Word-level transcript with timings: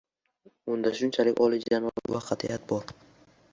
Unda 0.75 0.93
shunchalar 1.01 1.43
oliyjanoblik 1.47 2.11
va 2.17 2.25
qat’iyat 2.33 2.69
bor. 2.75 2.91